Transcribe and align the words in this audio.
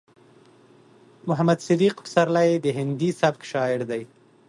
محمد 1.27 1.59
صديق 1.67 1.95
پسرلی 2.05 2.49
د 2.65 2.67
هندي 2.77 3.09
سبک 3.21 3.41
شاعر 3.51 3.81
دی. 3.91 4.01